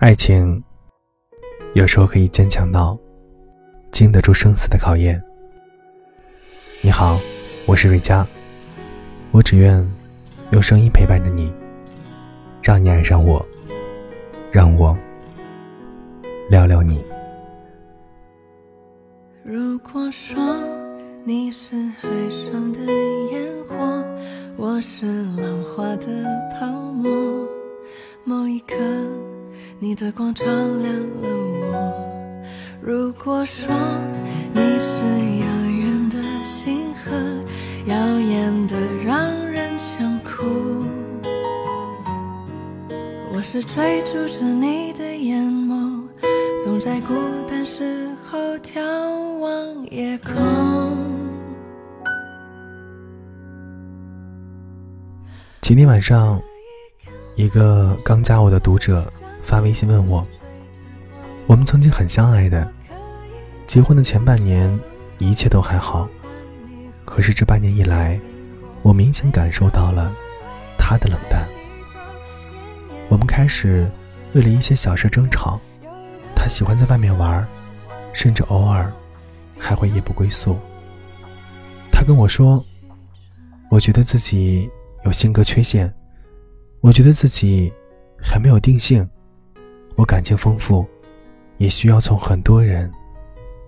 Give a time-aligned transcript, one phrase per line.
[0.00, 0.62] 爱情
[1.74, 2.96] 有时候可以坚强到
[3.90, 5.20] 经得住生死的考验。
[6.80, 7.18] 你好，
[7.66, 8.24] 我是瑞佳，
[9.32, 9.84] 我只愿
[10.52, 11.52] 用声音陪伴着你，
[12.62, 13.44] 让你爱上我，
[14.52, 14.96] 让我
[16.48, 17.04] 聊聊你。
[19.42, 20.38] 如果说
[21.24, 22.80] 你是海上的
[23.32, 24.04] 烟火，
[24.56, 26.06] 我是浪花的
[26.54, 27.10] 泡沫，
[28.22, 28.76] 某一刻。
[29.78, 31.28] 你的光照亮了
[31.60, 32.44] 我。
[32.80, 33.68] 如果说
[34.52, 34.98] 你是
[35.40, 37.10] 遥远的星河，
[37.86, 40.44] 耀眼的让人想哭。
[43.32, 46.02] 我是追逐着你的眼眸，
[46.64, 47.14] 总在孤
[47.48, 48.80] 单时候眺
[49.38, 50.96] 望夜空。
[55.60, 56.40] 今天晚上，
[57.36, 59.06] 一个刚加我的读者。
[59.48, 60.26] 发微信问我
[61.48, 62.70] ：“我们曾经很相爱的，
[63.66, 64.78] 结婚的前半年
[65.16, 66.06] 一切都还好，
[67.06, 68.20] 可是这半年以来，
[68.82, 70.14] 我明显感受到了
[70.76, 71.48] 他的冷淡。
[73.08, 73.90] 我们开始
[74.34, 75.58] 为了一些小事争吵，
[76.36, 77.42] 他喜欢在外面玩，
[78.12, 78.92] 甚至偶尔
[79.58, 80.58] 还会夜不归宿。
[81.90, 82.62] 他跟我说
[83.72, 84.68] ：‘我觉得自己
[85.06, 85.90] 有性格缺陷，
[86.82, 87.72] 我觉得自己
[88.22, 89.08] 还没有定性。’”
[89.98, 90.86] 我感情丰富，
[91.56, 92.88] 也需要从很多人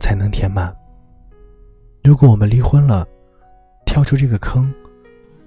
[0.00, 0.74] 才能填满。
[2.02, 3.06] 如果我们离婚了，
[3.84, 4.72] 跳出这个坑，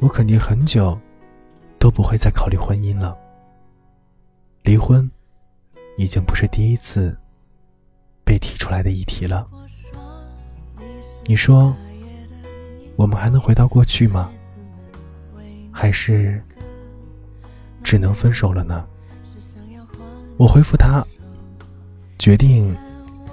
[0.00, 0.98] 我肯定很久
[1.78, 3.16] 都不会再考虑婚姻了。
[4.64, 5.08] 离婚
[5.96, 7.16] 已经不是第一次
[8.24, 9.48] 被提出来的议题了。
[11.24, 11.72] 你说，
[12.96, 14.28] 我们还能回到过去吗？
[15.70, 16.42] 还是
[17.84, 18.84] 只能分手了呢？
[20.44, 21.02] 我回复他，
[22.18, 22.76] 决定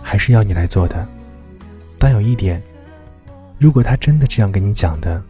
[0.02, 1.06] 还是要你来做的。
[2.00, 2.64] 但有一点，
[3.60, 5.22] 如果他真的这样跟你讲的，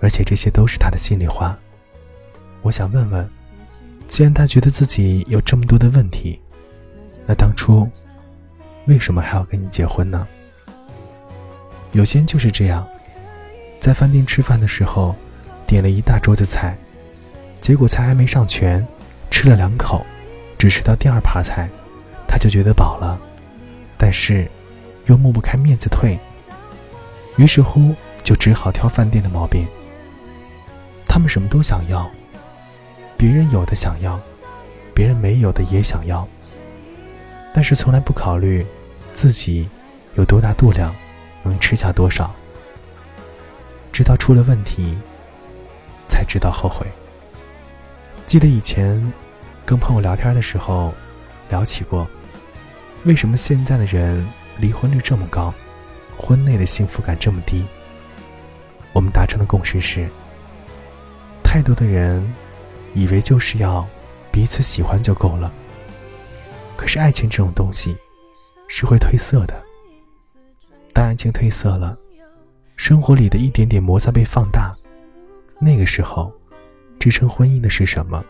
[0.00, 1.58] 而且这些都是他的心里话，
[2.62, 3.28] 我想问问：
[4.06, 6.40] 既然他觉得自己有这么多的问题，
[7.26, 7.90] 那当初
[8.86, 10.24] 为什么还要跟你结婚呢？
[11.90, 12.86] 有些人就是这样，
[13.80, 15.16] 在饭店吃饭的时候，
[15.66, 16.78] 点了一大桌子菜，
[17.60, 18.86] 结果菜还没上全，
[19.32, 20.06] 吃了两口。
[20.58, 21.70] 只吃到第二盘菜，
[22.26, 23.16] 他就觉得饱了，
[23.96, 24.50] 但是
[25.06, 26.18] 又抹不开面子退，
[27.36, 29.64] 于是乎就只好挑饭店的毛病。
[31.06, 32.10] 他们什么都想要，
[33.16, 34.20] 别人有的想要，
[34.92, 36.26] 别人没有的也想要，
[37.54, 38.66] 但是从来不考虑
[39.14, 39.68] 自己
[40.14, 40.92] 有多大肚量，
[41.44, 42.34] 能吃下多少。
[43.92, 44.98] 直到出了问题，
[46.08, 46.84] 才知道后悔。
[48.26, 49.00] 记得以前。
[49.68, 50.94] 跟朋友聊天的时候，
[51.50, 52.08] 聊起过，
[53.04, 55.52] 为什么现在的人离婚率这么高，
[56.16, 57.66] 婚内的幸福感这么低？
[58.94, 60.08] 我们达成的共识是，
[61.44, 62.26] 太多的人
[62.94, 63.86] 以为就是要
[64.32, 65.52] 彼此喜欢就够了。
[66.74, 67.94] 可是爱情这种东西
[68.68, 69.62] 是会褪色的，
[70.94, 71.94] 当爱情褪色了，
[72.74, 74.74] 生活里的一点点摩擦被放大，
[75.60, 76.32] 那个时候，
[76.98, 78.24] 支撑婚姻的是什么？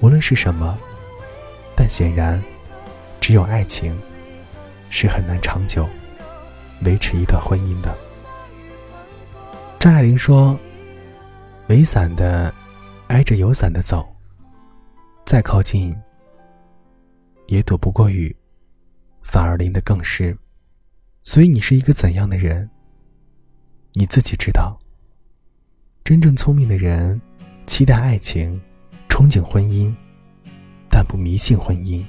[0.00, 0.78] 无论是什么，
[1.76, 2.42] 但显然，
[3.20, 3.94] 只有爱情
[4.88, 5.86] 是很难长久
[6.84, 7.94] 维持一段婚姻的。
[9.78, 10.58] 张爱玲说
[11.68, 12.52] ：“没伞的
[13.08, 14.08] 挨着有伞的走，
[15.26, 15.94] 再靠近
[17.48, 18.34] 也躲不过雨，
[19.22, 20.36] 反而淋得更湿。
[21.24, 22.70] 所以你是一个怎样的人，
[23.92, 24.78] 你自己知道。
[26.02, 27.20] 真正聪明的人，
[27.66, 28.58] 期待爱情。”
[29.20, 29.94] 憧憬婚姻，
[30.88, 32.02] 但不迷信婚姻。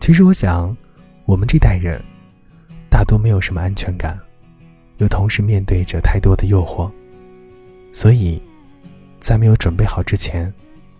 [0.00, 0.76] 其实，我想，
[1.24, 1.98] 我们这代人
[2.90, 4.18] 大多没有什么安全感，
[4.98, 6.92] 又同时面对着太多的诱惑，
[7.90, 8.38] 所以，
[9.18, 10.52] 在没有准备好之前，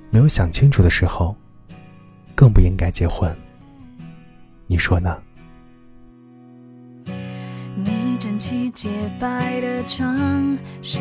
[0.09, 1.37] 没有想清楚的时候，
[2.35, 3.31] 更不应该结婚。
[4.67, 5.19] 你说呢？
[7.77, 8.89] 你整齐洁
[9.21, 11.01] 白的床是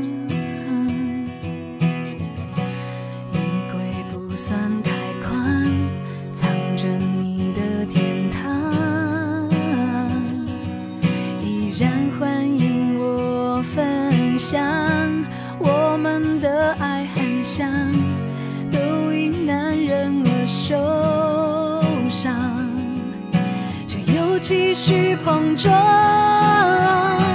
[14.51, 15.25] 想
[15.59, 17.71] 我们的爱很像
[18.69, 20.75] 都已难忍了受
[22.09, 22.69] 伤
[23.87, 27.30] 却又继续碰撞。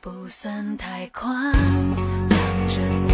[0.00, 1.52] 不算太宽
[2.28, 3.07] 藏着